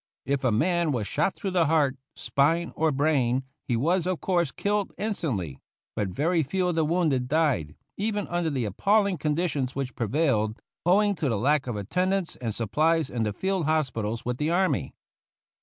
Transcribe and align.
If 0.25 0.43
a 0.43 0.51
man 0.51 0.91
was 0.91 1.05
shot 1.05 1.35
through 1.35 1.51
the 1.51 1.67
heart, 1.67 1.95
spine, 2.15 2.73
or 2.75 2.91
brain 2.91 3.43
he 3.67 3.77
was, 3.77 4.07
of 4.07 4.19
course, 4.19 4.51
killed 4.51 4.91
instantly; 4.97 5.59
but 5.95 6.07
very 6.07 6.41
few 6.41 6.67
of 6.69 6.73
the 6.73 6.83
wounded 6.83 7.27
died— 7.27 7.75
even 7.97 8.27
under 8.29 8.49
the 8.49 8.65
appalling 8.65 9.19
conditions 9.19 9.75
which 9.75 9.93
pre 9.93 10.07
vailed, 10.07 10.59
owing 10.87 11.13
to 11.17 11.29
the 11.29 11.37
lack 11.37 11.67
of 11.67 11.75
attendance 11.75 12.35
and 12.35 12.55
sup 12.55 12.71
plies 12.71 13.11
in 13.11 13.21
the 13.21 13.31
field 13.31 13.65
hospitals 13.65 14.25
with 14.25 14.37
the 14.39 14.49
army. 14.49 14.95